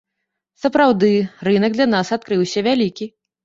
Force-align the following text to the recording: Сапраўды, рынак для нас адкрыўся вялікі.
Сапраўды, 0.63 1.11
рынак 1.49 1.71
для 1.77 1.89
нас 1.95 2.13
адкрыўся 2.19 2.59
вялікі. 2.73 3.13